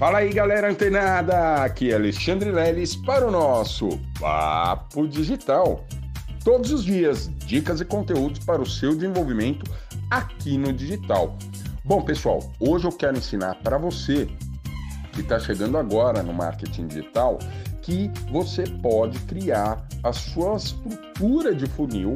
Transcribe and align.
Fala 0.00 0.20
aí, 0.20 0.32
galera 0.32 0.70
antenada! 0.70 1.62
Aqui 1.62 1.90
é 1.90 1.94
Alexandre 1.94 2.50
Leles 2.50 2.96
para 2.96 3.28
o 3.28 3.30
nosso 3.30 4.00
Papo 4.18 5.06
Digital. 5.06 5.84
Todos 6.42 6.72
os 6.72 6.84
dias, 6.86 7.30
dicas 7.44 7.82
e 7.82 7.84
conteúdos 7.84 8.42
para 8.42 8.62
o 8.62 8.66
seu 8.66 8.94
desenvolvimento 8.94 9.70
aqui 10.10 10.56
no 10.56 10.72
digital. 10.72 11.36
Bom, 11.84 12.00
pessoal, 12.00 12.40
hoje 12.58 12.86
eu 12.86 12.92
quero 12.92 13.18
ensinar 13.18 13.56
para 13.56 13.76
você 13.76 14.26
que 15.12 15.20
está 15.20 15.38
chegando 15.38 15.76
agora 15.76 16.22
no 16.22 16.32
marketing 16.32 16.86
digital 16.86 17.38
que 17.82 18.10
você 18.32 18.64
pode 18.80 19.18
criar 19.26 19.86
a 20.02 20.14
sua 20.14 20.56
estrutura 20.56 21.54
de 21.54 21.66
funil 21.66 22.14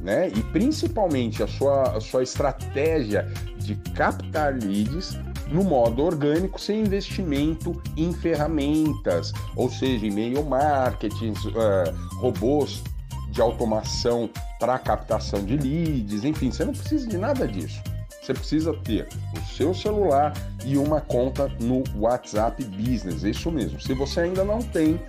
né? 0.00 0.28
E 0.28 0.42
principalmente 0.44 1.42
a 1.42 1.46
sua, 1.46 1.96
a 1.96 2.00
sua 2.00 2.22
estratégia 2.22 3.30
de 3.58 3.74
captar 3.94 4.54
leads 4.54 5.18
no 5.50 5.64
modo 5.64 6.02
orgânico, 6.02 6.60
sem 6.60 6.80
investimento 6.80 7.80
em 7.96 8.12
ferramentas, 8.12 9.32
ou 9.56 9.70
seja, 9.70 10.06
e-mail 10.06 10.44
marketing, 10.44 11.32
uh, 11.32 12.18
robôs 12.18 12.82
de 13.30 13.40
automação 13.40 14.28
para 14.58 14.78
captação 14.78 15.44
de 15.44 15.56
leads, 15.56 16.24
enfim, 16.24 16.50
você 16.50 16.64
não 16.64 16.72
precisa 16.72 17.06
de 17.06 17.16
nada 17.16 17.46
disso. 17.46 17.80
Você 18.20 18.34
precisa 18.34 18.74
ter 18.84 19.08
o 19.34 19.54
seu 19.56 19.74
celular 19.74 20.34
e 20.64 20.76
uma 20.76 21.00
conta 21.00 21.48
no 21.60 21.82
WhatsApp 21.96 22.62
Business, 22.64 23.22
isso 23.22 23.50
mesmo. 23.50 23.80
Se 23.80 23.94
você 23.94 24.20
ainda 24.20 24.44
não 24.44 24.60
tem, 24.60 25.00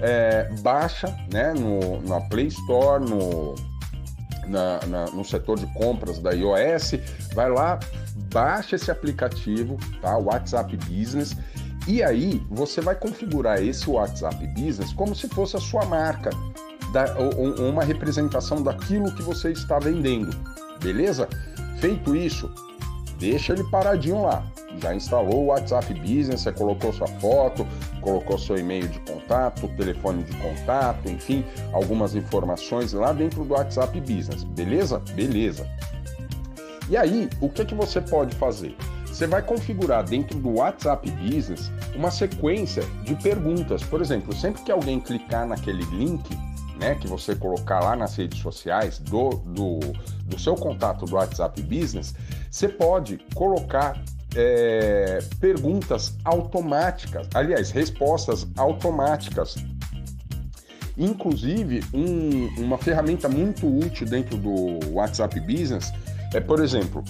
é, 0.00 0.48
baixa 0.60 1.06
né, 1.32 1.54
no, 1.54 2.02
na 2.02 2.20
Play 2.28 2.48
Store, 2.48 3.02
no 3.02 3.54
na, 4.48 4.80
na, 4.86 5.06
no 5.06 5.24
setor 5.24 5.58
de 5.58 5.66
compras 5.74 6.18
da 6.18 6.32
iOS, 6.32 6.94
vai 7.34 7.50
lá, 7.50 7.78
baixa 8.32 8.76
esse 8.76 8.90
aplicativo, 8.90 9.76
tá? 10.00 10.16
WhatsApp 10.16 10.76
Business. 10.88 11.36
E 11.86 12.02
aí 12.02 12.42
você 12.50 12.80
vai 12.80 12.94
configurar 12.96 13.62
esse 13.62 13.88
WhatsApp 13.88 14.44
Business 14.48 14.92
como 14.92 15.14
se 15.14 15.28
fosse 15.28 15.56
a 15.56 15.60
sua 15.60 15.84
marca, 15.84 16.30
da, 16.92 17.14
uma 17.18 17.84
representação 17.84 18.62
daquilo 18.62 19.12
que 19.12 19.22
você 19.22 19.50
está 19.50 19.78
vendendo, 19.78 20.30
beleza? 20.80 21.28
Feito 21.78 22.16
isso, 22.16 22.50
deixa 23.18 23.52
ele 23.52 23.64
paradinho 23.64 24.22
lá. 24.22 24.44
Já 24.80 24.94
instalou 24.94 25.44
o 25.44 25.46
WhatsApp 25.46 25.92
Business, 25.94 26.42
você 26.42 26.52
colocou 26.52 26.92
sua 26.92 27.06
foto, 27.06 27.66
colocou 28.00 28.38
seu 28.38 28.56
e-mail 28.56 28.88
de 28.88 29.00
contato, 29.00 29.68
telefone 29.76 30.22
de 30.22 30.36
contato, 30.36 31.08
enfim, 31.08 31.44
algumas 31.72 32.14
informações 32.14 32.92
lá 32.92 33.12
dentro 33.12 33.44
do 33.44 33.54
WhatsApp 33.54 33.98
Business, 34.00 34.44
beleza? 34.44 34.98
Beleza. 35.14 35.66
E 36.88 36.96
aí, 36.96 37.28
o 37.40 37.48
que, 37.48 37.64
que 37.64 37.74
você 37.74 38.00
pode 38.00 38.34
fazer? 38.36 38.76
Você 39.06 39.26
vai 39.26 39.42
configurar 39.42 40.04
dentro 40.04 40.38
do 40.38 40.58
WhatsApp 40.58 41.10
Business 41.10 41.72
uma 41.94 42.10
sequência 42.10 42.82
de 43.02 43.14
perguntas. 43.14 43.82
Por 43.82 44.00
exemplo, 44.02 44.34
sempre 44.34 44.62
que 44.62 44.70
alguém 44.70 45.00
clicar 45.00 45.46
naquele 45.46 45.84
link, 45.86 46.22
né, 46.78 46.94
que 46.96 47.08
você 47.08 47.34
colocar 47.34 47.80
lá 47.80 47.96
nas 47.96 48.14
redes 48.14 48.38
sociais 48.40 48.98
do, 48.98 49.30
do, 49.30 49.80
do 50.26 50.38
seu 50.38 50.54
contato 50.54 51.06
do 51.06 51.16
WhatsApp 51.16 51.62
Business, 51.62 52.14
você 52.50 52.68
pode 52.68 53.18
colocar 53.34 54.00
é, 54.36 55.18
perguntas 55.40 56.16
automáticas, 56.24 57.26
aliás, 57.34 57.70
respostas 57.70 58.46
automáticas. 58.56 59.56
Inclusive, 60.98 61.82
um, 61.92 62.46
uma 62.62 62.78
ferramenta 62.78 63.28
muito 63.28 63.66
útil 63.66 64.06
dentro 64.06 64.36
do 64.36 64.78
WhatsApp 64.92 65.38
Business 65.40 65.92
é, 66.34 66.40
por 66.40 66.62
exemplo, 66.62 67.02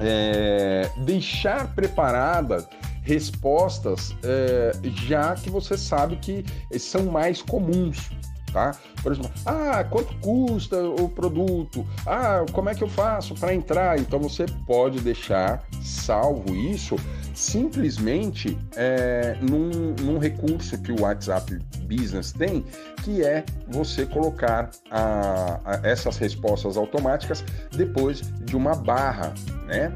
é, 0.00 0.88
deixar 1.04 1.74
preparadas 1.74 2.66
respostas 3.02 4.14
é, 4.22 4.72
já 5.06 5.34
que 5.34 5.48
você 5.48 5.78
sabe 5.78 6.16
que 6.16 6.44
são 6.78 7.06
mais 7.06 7.40
comuns 7.40 8.10
tá? 8.52 8.72
Por 9.02 9.12
exemplo, 9.12 9.30
ah, 9.46 9.84
quanto 9.84 10.14
custa 10.16 10.82
o 10.82 11.08
produto? 11.08 11.86
Ah, 12.06 12.44
como 12.52 12.68
é 12.68 12.74
que 12.74 12.82
eu 12.82 12.88
faço 12.88 13.34
para 13.34 13.54
entrar? 13.54 13.98
Então 13.98 14.18
você 14.18 14.46
pode 14.66 15.00
deixar 15.00 15.62
salvo 15.82 16.54
isso 16.54 16.96
simplesmente 17.34 18.58
é, 18.74 19.36
num, 19.40 19.94
num, 20.00 20.18
recurso 20.18 20.76
que 20.78 20.90
o 20.90 21.02
WhatsApp 21.02 21.56
Business 21.82 22.32
tem, 22.32 22.64
que 23.04 23.22
é 23.22 23.44
você 23.68 24.04
colocar 24.04 24.70
a, 24.90 25.60
a 25.64 25.88
essas 25.88 26.16
respostas 26.16 26.76
automáticas 26.76 27.44
depois 27.70 28.22
de 28.44 28.56
uma 28.56 28.74
barra, 28.74 29.32
né? 29.66 29.94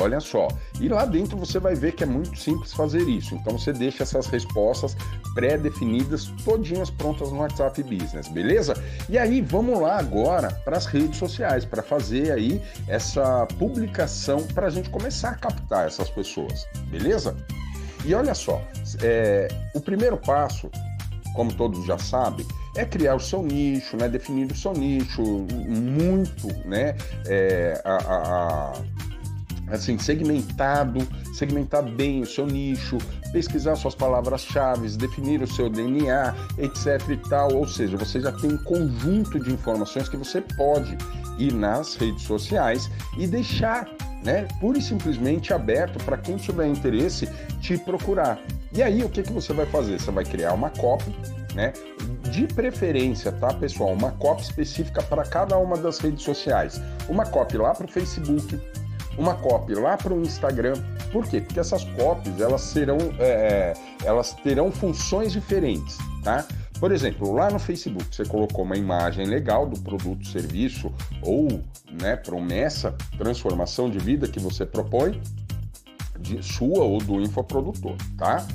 Olha 0.00 0.18
só. 0.18 0.48
E 0.80 0.88
lá 0.88 1.04
dentro 1.04 1.36
você 1.36 1.58
vai 1.58 1.74
ver 1.74 1.92
que 1.92 2.02
é 2.02 2.06
muito 2.06 2.38
simples 2.38 2.72
fazer 2.72 3.02
isso. 3.02 3.34
Então 3.34 3.58
você 3.58 3.72
deixa 3.72 4.02
essas 4.02 4.26
respostas 4.26 4.96
pré-definidas, 5.34 6.26
todinhas 6.44 6.88
prontas 6.90 7.30
no 7.30 7.38
WhatsApp 7.38 7.82
Business, 7.82 8.28
beleza? 8.28 8.74
E 9.08 9.18
aí 9.18 9.42
vamos 9.42 9.78
lá 9.80 9.98
agora 9.98 10.50
para 10.64 10.78
as 10.78 10.86
redes 10.86 11.18
sociais 11.18 11.64
para 11.64 11.82
fazer 11.82 12.32
aí 12.32 12.62
essa 12.88 13.46
publicação 13.58 14.42
para 14.54 14.66
a 14.66 14.70
gente 14.70 14.88
começar 14.88 15.30
a 15.30 15.34
captar 15.34 15.86
essas 15.86 16.08
pessoas, 16.08 16.66
beleza? 16.88 17.36
E 18.04 18.14
olha 18.14 18.34
só, 18.34 18.62
é, 19.02 19.48
o 19.74 19.80
primeiro 19.80 20.16
passo, 20.16 20.70
como 21.34 21.52
todos 21.52 21.84
já 21.84 21.98
sabem, 21.98 22.46
é 22.76 22.84
criar 22.84 23.14
o 23.14 23.20
seu 23.20 23.42
nicho, 23.42 23.96
né? 23.96 24.08
Definir 24.08 24.50
o 24.50 24.56
seu 24.56 24.72
nicho 24.72 25.22
muito, 25.22 26.48
né? 26.66 26.96
É, 27.26 27.80
a, 27.84 27.96
a, 27.96 28.72
a 28.72 28.82
assim, 29.70 29.98
segmentado, 29.98 31.06
segmentar 31.34 31.82
bem 31.82 32.22
o 32.22 32.26
seu 32.26 32.46
nicho, 32.46 32.98
pesquisar 33.32 33.76
suas 33.76 33.94
palavras-chave, 33.94 34.88
definir 34.96 35.42
o 35.42 35.46
seu 35.46 35.68
DNA, 35.68 36.34
etc 36.58 37.00
e 37.08 37.16
tal. 37.16 37.54
Ou 37.54 37.66
seja, 37.66 37.96
você 37.96 38.20
já 38.20 38.32
tem 38.32 38.52
um 38.52 38.58
conjunto 38.58 39.38
de 39.38 39.52
informações 39.52 40.08
que 40.08 40.16
você 40.16 40.40
pode 40.40 40.96
ir 41.38 41.52
nas 41.52 41.94
redes 41.96 42.22
sociais 42.22 42.90
e 43.16 43.26
deixar, 43.26 43.88
né, 44.22 44.46
pura 44.60 44.78
e 44.78 44.82
simplesmente 44.82 45.52
aberto 45.52 46.02
para 46.04 46.18
quem 46.18 46.36
tiver 46.36 46.66
interesse 46.66 47.28
te 47.60 47.78
procurar. 47.78 48.38
E 48.72 48.82
aí, 48.82 49.02
o 49.02 49.08
que, 49.08 49.22
que 49.22 49.32
você 49.32 49.52
vai 49.52 49.66
fazer? 49.66 49.98
Você 49.98 50.10
vai 50.10 50.24
criar 50.24 50.52
uma 50.52 50.70
copy, 50.70 51.14
né? 51.54 51.72
De 52.30 52.46
preferência, 52.46 53.32
tá, 53.32 53.52
pessoal? 53.52 53.92
Uma 53.92 54.12
copy 54.12 54.42
específica 54.42 55.02
para 55.02 55.24
cada 55.24 55.58
uma 55.58 55.76
das 55.76 55.98
redes 55.98 56.22
sociais. 56.22 56.80
Uma 57.08 57.26
copy 57.26 57.56
lá 57.56 57.74
para 57.74 57.86
o 57.86 57.88
Facebook, 57.88 58.60
uma 59.18 59.34
copy 59.34 59.74
lá 59.74 59.96
para 59.96 60.14
o 60.14 60.22
Instagram. 60.22 60.74
Por 61.12 61.26
quê? 61.26 61.40
Porque 61.40 61.60
essas 61.60 61.84
copies 61.84 62.40
elas 62.40 62.60
serão, 62.60 62.98
é, 63.18 63.24
é, 63.24 63.74
elas 64.04 64.32
terão 64.34 64.70
funções 64.70 65.32
diferentes, 65.32 65.98
tá? 66.22 66.46
Por 66.78 66.92
exemplo, 66.92 67.32
lá 67.32 67.50
no 67.50 67.58
Facebook 67.58 68.14
você 68.14 68.24
colocou 68.24 68.64
uma 68.64 68.76
imagem 68.76 69.26
legal 69.26 69.66
do 69.66 69.78
produto, 69.80 70.26
serviço 70.26 70.90
ou 71.22 71.62
né, 72.00 72.16
promessa, 72.16 72.94
transformação 73.18 73.90
de 73.90 73.98
vida 73.98 74.26
que 74.26 74.40
você 74.40 74.64
propõe, 74.64 75.20
de 76.18 76.42
sua 76.42 76.84
ou 76.84 76.98
do 76.98 77.20
infoprodutor, 77.20 77.96
tá? 78.16 78.46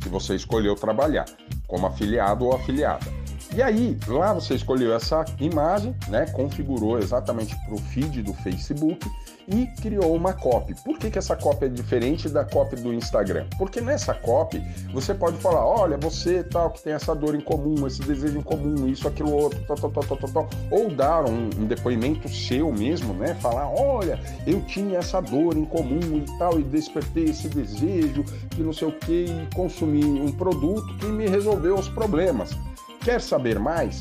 Que 0.00 0.08
você 0.08 0.34
escolheu 0.34 0.74
trabalhar 0.74 1.24
como 1.66 1.86
afiliado 1.86 2.44
ou 2.44 2.54
afiliada. 2.54 3.21
E 3.54 3.60
aí, 3.60 3.98
lá 4.08 4.32
você 4.32 4.54
escolheu 4.54 4.94
essa 4.94 5.26
imagem, 5.38 5.94
né? 6.08 6.24
Configurou 6.32 6.98
exatamente 6.98 7.54
para 7.66 7.74
o 7.74 7.78
feed 7.78 8.22
do 8.22 8.32
Facebook 8.32 9.06
e 9.46 9.66
criou 9.82 10.16
uma 10.16 10.32
copy. 10.32 10.74
Por 10.82 10.98
que, 10.98 11.10
que 11.10 11.18
essa 11.18 11.36
copy 11.36 11.66
é 11.66 11.68
diferente 11.68 12.30
da 12.30 12.46
copy 12.46 12.76
do 12.76 12.94
Instagram? 12.94 13.46
Porque 13.58 13.78
nessa 13.82 14.14
copy 14.14 14.62
você 14.94 15.12
pode 15.12 15.36
falar, 15.36 15.66
olha, 15.66 15.98
você 15.98 16.42
tal 16.42 16.70
que 16.70 16.82
tem 16.82 16.94
essa 16.94 17.14
dor 17.14 17.34
em 17.34 17.42
comum, 17.42 17.86
esse 17.86 18.00
desejo 18.00 18.38
em 18.38 18.42
comum, 18.42 18.88
isso, 18.88 19.06
aquilo, 19.06 19.30
outro, 19.34 19.62
tal, 19.66 19.76
tal, 19.76 19.90
tal, 19.90 20.16
tal, 20.16 20.28
tal, 20.30 20.50
ou 20.70 20.88
dar 20.88 21.24
um, 21.26 21.50
um 21.58 21.66
depoimento 21.66 22.30
seu 22.30 22.72
mesmo, 22.72 23.12
né? 23.12 23.34
Falar, 23.34 23.68
olha, 23.68 24.18
eu 24.46 24.62
tinha 24.62 24.98
essa 24.98 25.20
dor 25.20 25.58
em 25.58 25.66
comum 25.66 26.00
e 26.00 26.38
tal, 26.38 26.58
e 26.58 26.62
despertei 26.62 27.24
esse 27.24 27.48
desejo, 27.48 28.24
que 28.50 28.62
não 28.62 28.72
sei 28.72 28.88
o 28.88 28.92
que, 28.92 29.26
e 29.26 29.54
consumi 29.54 30.04
um 30.04 30.32
produto 30.32 30.96
que 30.96 31.06
me 31.06 31.28
resolveu 31.28 31.74
os 31.74 31.88
problemas. 31.90 32.56
Quer 33.04 33.20
saber 33.20 33.58
mais? 33.58 34.00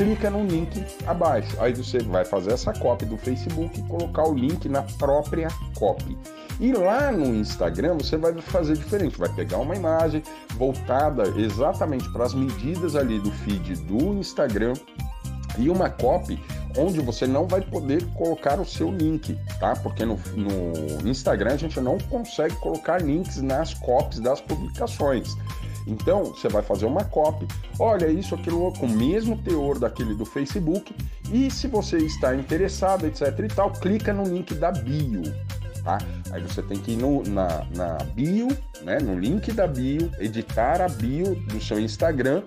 clica 0.00 0.30
no 0.30 0.46
link 0.46 0.82
abaixo. 1.06 1.54
Aí 1.60 1.74
você 1.74 1.98
vai 1.98 2.24
fazer 2.24 2.52
essa 2.52 2.72
cópia 2.72 3.06
do 3.06 3.18
Facebook 3.18 3.78
e 3.78 3.82
colocar 3.82 4.26
o 4.26 4.34
link 4.34 4.66
na 4.66 4.82
própria 4.82 5.48
copy. 5.74 6.16
E 6.58 6.72
lá 6.72 7.12
no 7.12 7.36
Instagram 7.36 7.98
você 7.98 8.16
vai 8.16 8.32
fazer 8.40 8.76
diferente, 8.76 9.18
vai 9.18 9.28
pegar 9.30 9.58
uma 9.58 9.76
imagem 9.76 10.22
voltada 10.56 11.24
exatamente 11.38 12.10
para 12.12 12.24
as 12.24 12.34
medidas 12.34 12.96
ali 12.96 13.18
do 13.18 13.30
feed 13.30 13.76
do 13.82 14.14
Instagram 14.14 14.72
e 15.58 15.68
uma 15.68 15.90
copy 15.90 16.42
onde 16.78 17.00
você 17.00 17.26
não 17.26 17.46
vai 17.46 17.60
poder 17.60 18.04
colocar 18.14 18.60
o 18.60 18.64
seu 18.64 18.90
link, 18.90 19.36
tá? 19.58 19.74
Porque 19.76 20.04
no, 20.04 20.18
no 20.36 21.08
Instagram 21.08 21.54
a 21.54 21.56
gente 21.56 21.80
não 21.80 21.98
consegue 21.98 22.54
colocar 22.56 23.02
links 23.02 23.38
nas 23.42 23.74
copies 23.74 24.20
das 24.20 24.40
publicações. 24.40 25.34
Então, 25.86 26.24
você 26.24 26.48
vai 26.48 26.62
fazer 26.62 26.86
uma 26.86 27.04
copy, 27.04 27.46
olha 27.78 28.06
isso, 28.08 28.34
aquilo, 28.34 28.72
com 28.72 28.86
o 28.86 28.90
mesmo 28.90 29.36
teor 29.38 29.78
daquele 29.78 30.14
do 30.14 30.24
Facebook, 30.24 30.94
e 31.32 31.50
se 31.50 31.66
você 31.66 31.98
está 31.98 32.34
interessado, 32.34 33.06
etc 33.06 33.38
e 33.38 33.48
tal, 33.48 33.72
clica 33.72 34.12
no 34.12 34.24
link 34.24 34.54
da 34.54 34.70
bio. 34.70 35.22
tá? 35.82 35.98
Aí 36.30 36.42
você 36.42 36.62
tem 36.62 36.78
que 36.78 36.92
ir 36.92 36.96
no, 36.96 37.22
na, 37.24 37.64
na 37.74 37.94
bio, 38.14 38.48
né, 38.82 38.98
no 38.98 39.18
link 39.18 39.52
da 39.52 39.66
bio, 39.66 40.10
editar 40.18 40.80
a 40.80 40.88
bio 40.88 41.34
do 41.34 41.60
seu 41.60 41.80
Instagram 41.80 42.42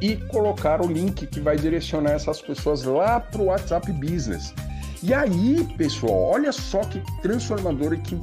e 0.00 0.16
colocar 0.16 0.80
o 0.80 0.86
link 0.86 1.26
que 1.26 1.40
vai 1.40 1.56
direcionar 1.56 2.12
essas 2.12 2.40
pessoas 2.40 2.84
lá 2.84 3.18
para 3.18 3.40
o 3.40 3.46
WhatsApp 3.46 3.90
Business. 3.92 4.54
E 5.02 5.14
aí, 5.14 5.66
pessoal, 5.76 6.32
olha 6.32 6.52
só 6.52 6.80
que 6.80 7.00
transformador 7.22 7.94
e 7.94 7.98
que 7.98 8.20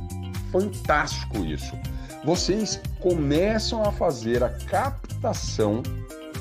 fantástico 0.51 1.37
isso. 1.37 1.73
Vocês 2.25 2.81
começam 2.99 3.83
a 3.83 3.91
fazer 3.91 4.43
a 4.43 4.49
captação 4.49 5.83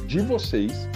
de 0.06 0.18
vocês 0.20 0.88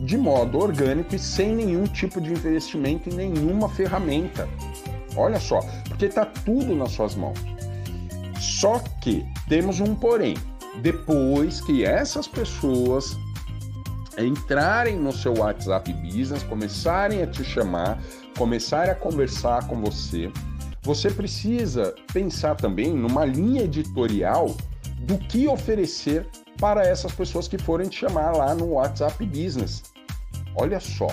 de 0.00 0.18
modo 0.18 0.58
orgânico 0.58 1.14
e 1.14 1.18
sem 1.18 1.54
nenhum 1.54 1.84
tipo 1.84 2.20
de 2.20 2.32
investimento 2.32 3.08
em 3.08 3.14
nenhuma 3.14 3.68
ferramenta. 3.68 4.48
Olha 5.16 5.38
só, 5.38 5.60
porque 5.88 6.06
está 6.06 6.26
tudo 6.26 6.74
nas 6.74 6.90
suas 6.90 7.14
mãos. 7.14 7.38
Só 8.40 8.80
que 9.00 9.24
temos 9.48 9.78
um 9.78 9.94
porém. 9.94 10.34
Depois 10.82 11.60
que 11.60 11.84
essas 11.84 12.26
pessoas 12.26 13.16
entrarem 14.18 14.98
no 14.98 15.12
seu 15.12 15.38
WhatsApp 15.38 15.92
Business, 15.92 16.42
começarem 16.42 17.22
a 17.22 17.28
te 17.28 17.44
chamar, 17.44 17.98
começarem 18.36 18.90
a 18.90 18.94
conversar 18.96 19.68
com 19.68 19.80
você, 19.80 20.32
você 20.86 21.10
precisa 21.10 21.92
pensar 22.12 22.54
também 22.54 22.94
numa 22.94 23.24
linha 23.24 23.64
editorial 23.64 24.56
do 25.00 25.18
que 25.18 25.48
oferecer 25.48 26.24
para 26.60 26.86
essas 26.86 27.10
pessoas 27.10 27.48
que 27.48 27.58
forem 27.58 27.88
te 27.88 27.98
chamar 27.98 28.30
lá 28.30 28.54
no 28.54 28.74
WhatsApp 28.74 29.26
Business. 29.26 29.82
Olha 30.54 30.78
só, 30.78 31.08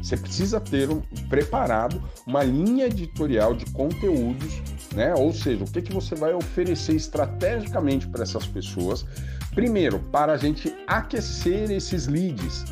você 0.00 0.16
precisa 0.16 0.60
ter 0.60 0.88
um, 0.88 1.00
preparado 1.28 2.00
uma 2.24 2.44
linha 2.44 2.86
editorial 2.86 3.54
de 3.54 3.66
conteúdos, 3.72 4.62
né? 4.94 5.12
Ou 5.16 5.32
seja, 5.32 5.64
o 5.64 5.68
que, 5.68 5.82
que 5.82 5.92
você 5.92 6.14
vai 6.14 6.32
oferecer 6.32 6.94
estrategicamente 6.94 8.06
para 8.06 8.22
essas 8.22 8.46
pessoas. 8.46 9.04
Primeiro, 9.52 9.98
para 10.12 10.34
a 10.34 10.36
gente 10.36 10.72
aquecer 10.86 11.72
esses 11.72 12.06
leads, 12.06 12.64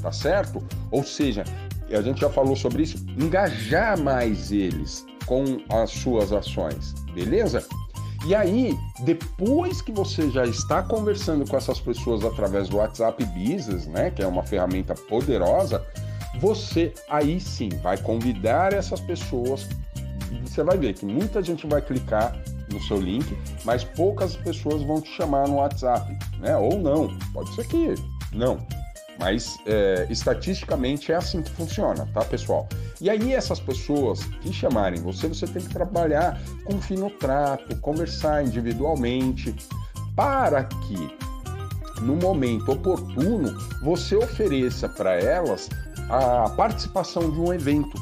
tá 0.00 0.12
certo? 0.12 0.64
Ou 0.92 1.02
seja, 1.02 1.42
a 1.90 2.00
gente 2.00 2.20
já 2.20 2.30
falou 2.30 2.54
sobre 2.54 2.84
isso, 2.84 3.04
engajar 3.18 4.00
mais 4.00 4.52
eles 4.52 5.07
com 5.28 5.44
as 5.68 5.90
suas 5.90 6.32
ações, 6.32 6.94
beleza? 7.14 7.64
E 8.26 8.34
aí, 8.34 8.76
depois 9.00 9.80
que 9.80 9.92
você 9.92 10.28
já 10.30 10.44
está 10.44 10.82
conversando 10.82 11.48
com 11.48 11.56
essas 11.56 11.78
pessoas 11.78 12.24
através 12.24 12.68
do 12.68 12.78
WhatsApp 12.78 13.24
Business, 13.26 13.86
né, 13.86 14.10
que 14.10 14.22
é 14.22 14.26
uma 14.26 14.42
ferramenta 14.42 14.94
poderosa, 14.94 15.86
você 16.40 16.92
aí 17.08 17.38
sim 17.38 17.68
vai 17.82 17.96
convidar 17.98 18.72
essas 18.72 19.00
pessoas. 19.00 19.68
Você 20.42 20.62
vai 20.62 20.76
ver 20.76 20.94
que 20.94 21.06
muita 21.06 21.42
gente 21.42 21.66
vai 21.66 21.80
clicar 21.80 22.36
no 22.72 22.80
seu 22.82 23.00
link, 23.00 23.36
mas 23.64 23.84
poucas 23.84 24.36
pessoas 24.36 24.82
vão 24.82 25.00
te 25.00 25.10
chamar 25.10 25.46
no 25.48 25.56
WhatsApp, 25.56 26.16
né? 26.40 26.56
Ou 26.56 26.78
não, 26.78 27.16
pode 27.32 27.54
ser 27.54 27.66
que 27.66 27.94
não. 28.32 28.58
Mas 29.18 29.58
é, 29.66 30.06
estatisticamente 30.08 31.10
é 31.10 31.16
assim 31.16 31.42
que 31.42 31.50
funciona, 31.50 32.08
tá, 32.14 32.24
pessoal? 32.24 32.68
E 33.00 33.10
aí, 33.10 33.32
essas 33.32 33.58
pessoas 33.58 34.22
que 34.40 34.52
chamarem 34.52 35.00
você, 35.00 35.26
você 35.26 35.46
tem 35.46 35.62
que 35.62 35.70
trabalhar 35.70 36.40
com 36.64 36.80
fino 36.80 37.10
trato, 37.10 37.76
conversar 37.80 38.44
individualmente, 38.44 39.54
para 40.14 40.64
que 40.64 41.18
no 42.00 42.16
momento 42.16 42.72
oportuno 42.72 43.52
você 43.82 44.16
ofereça 44.16 44.88
para 44.88 45.14
elas 45.14 45.68
a 46.08 46.48
participação 46.50 47.30
de 47.30 47.38
um 47.38 47.52
evento, 47.52 47.98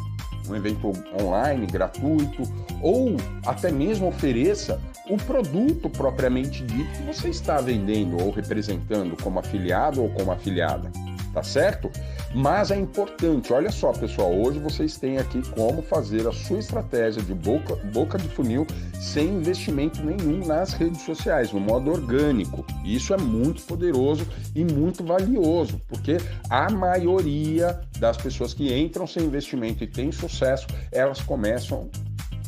um 0.48 0.56
evento 0.56 0.92
online, 1.20 1.66
gratuito, 1.66 2.42
ou 2.80 3.16
até 3.44 3.70
mesmo 3.70 4.08
ofereça 4.08 4.80
o 5.08 5.16
produto 5.16 5.88
propriamente 5.88 6.64
dito 6.64 6.90
que 6.90 7.02
você 7.02 7.28
está 7.28 7.60
vendendo 7.60 8.20
ou 8.22 8.30
representando 8.30 9.16
como 9.22 9.38
afiliado 9.38 10.02
ou 10.02 10.10
como 10.10 10.32
afiliada 10.32 10.90
tá 11.36 11.42
certo? 11.42 11.90
Mas 12.34 12.70
é 12.70 12.76
importante, 12.76 13.52
olha 13.52 13.70
só, 13.70 13.92
pessoal, 13.92 14.34
hoje 14.34 14.58
vocês 14.58 14.96
têm 14.96 15.18
aqui 15.18 15.42
como 15.50 15.82
fazer 15.82 16.26
a 16.26 16.32
sua 16.32 16.58
estratégia 16.58 17.22
de 17.22 17.34
boca, 17.34 17.76
boca 17.92 18.16
de 18.16 18.26
funil 18.26 18.66
sem 18.94 19.28
investimento 19.28 20.02
nenhum 20.02 20.46
nas 20.46 20.72
redes 20.72 21.02
sociais, 21.02 21.52
no 21.52 21.60
modo 21.60 21.90
orgânico. 21.90 22.64
Isso 22.82 23.12
é 23.12 23.18
muito 23.18 23.60
poderoso 23.64 24.26
e 24.54 24.64
muito 24.64 25.04
valioso, 25.04 25.78
porque 25.86 26.16
a 26.48 26.70
maioria 26.70 27.82
das 27.98 28.16
pessoas 28.16 28.54
que 28.54 28.74
entram 28.74 29.06
sem 29.06 29.24
investimento 29.24 29.84
e 29.84 29.86
têm 29.86 30.10
sucesso, 30.10 30.66
elas 30.90 31.20
começam 31.20 31.90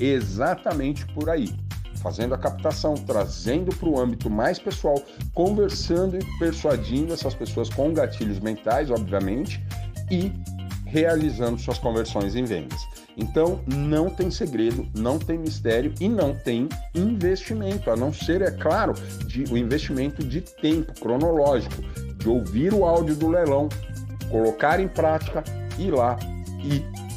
exatamente 0.01 1.05
por 1.09 1.29
aí 1.29 1.53
fazendo 2.03 2.35
a 2.35 2.39
captação, 2.39 2.95
trazendo 2.95 3.75
para 3.75 3.89
o 3.89 3.99
âmbito 3.99 4.31
mais 4.31 4.59
pessoal, 4.59 5.03
conversando 5.35 6.17
e 6.17 6.39
persuadindo 6.39 7.13
essas 7.13 7.35
pessoas 7.35 7.69
com 7.69 7.93
gatilhos 7.93 8.41
mentais, 8.41 8.91
obviamente, 8.91 9.63
e 10.11 10.33
realizando 10.87 11.59
suas 11.59 11.79
conversões 11.79 12.35
em 12.35 12.45
vendas. 12.45 12.81
Então, 13.17 13.61
não 13.67 14.09
tem 14.09 14.31
segredo, 14.31 14.87
não 14.97 15.19
tem 15.19 15.39
mistério 15.39 15.93
e 16.01 16.09
não 16.09 16.35
tem 16.35 16.69
investimento, 16.95 17.91
a 17.91 17.97
não 17.97 18.13
ser, 18.13 18.43
é 18.43 18.51
claro, 18.51 18.95
de, 19.27 19.45
o 19.53 19.57
investimento 19.57 20.25
de 20.25 20.41
tempo 20.41 20.93
cronológico, 21.01 21.83
de 22.17 22.29
ouvir 22.29 22.73
o 22.73 22.85
áudio 22.85 23.17
do 23.17 23.29
leilão, 23.29 23.69
colocar 24.31 24.81
em 24.81 24.89
prática, 24.89 25.43
ir 25.79 25.91
lá 25.91 26.17
e 26.63 27.08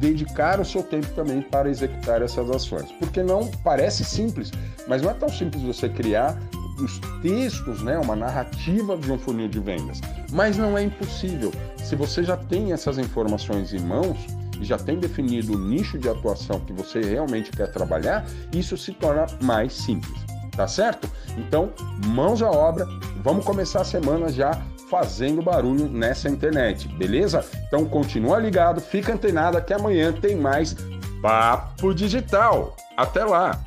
dedicar 0.00 0.58
o 0.58 0.64
seu 0.64 0.82
tempo 0.82 1.06
também 1.14 1.42
para 1.42 1.68
executar 1.68 2.22
essas 2.22 2.50
ações. 2.50 2.90
Porque 2.98 3.22
não 3.22 3.48
parece 3.62 4.02
simples, 4.04 4.50
mas 4.88 5.02
não 5.02 5.10
é 5.10 5.14
tão 5.14 5.28
simples 5.28 5.62
você 5.62 5.88
criar 5.88 6.36
os 6.82 6.98
textos, 7.20 7.82
né, 7.82 7.98
uma 7.98 8.16
narrativa 8.16 8.96
de 8.96 9.12
um 9.12 9.18
funil 9.18 9.48
de 9.48 9.60
vendas. 9.60 10.00
Mas 10.32 10.56
não 10.56 10.76
é 10.76 10.82
impossível. 10.82 11.52
Se 11.76 11.94
você 11.94 12.24
já 12.24 12.36
tem 12.36 12.72
essas 12.72 12.98
informações 12.98 13.74
em 13.74 13.80
mãos 13.80 14.18
e 14.58 14.64
já 14.64 14.78
tem 14.78 14.98
definido 14.98 15.52
o 15.52 15.58
nicho 15.58 15.98
de 15.98 16.08
atuação 16.08 16.58
que 16.60 16.72
você 16.72 17.00
realmente 17.00 17.50
quer 17.50 17.70
trabalhar, 17.70 18.24
isso 18.52 18.76
se 18.78 18.92
torna 18.92 19.26
mais 19.42 19.74
simples. 19.74 20.18
Tá 20.56 20.66
certo? 20.66 21.08
Então, 21.36 21.72
mãos 22.06 22.42
à 22.42 22.50
obra, 22.50 22.86
vamos 23.22 23.44
começar 23.44 23.82
a 23.82 23.84
semana 23.84 24.30
já 24.30 24.60
fazendo 24.90 25.40
barulho 25.40 25.88
nessa 25.88 26.28
internet, 26.28 26.88
beleza? 26.88 27.44
Então 27.68 27.84
continua 27.86 28.38
ligado, 28.40 28.80
fica 28.80 29.14
antenado 29.14 29.62
que 29.62 29.72
amanhã 29.72 30.12
tem 30.12 30.34
mais 30.34 30.76
Papo 31.22 31.94
Digital. 31.94 32.76
Até 32.96 33.24
lá! 33.24 33.60